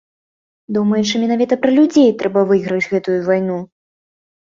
Думаючы 0.77 1.21
менавіта 1.25 1.53
пра 1.67 1.71
людзей, 1.77 2.09
трэба 2.25 2.47
выйграць 2.55 2.83
гэтую 2.97 3.23
вайну! 3.33 3.65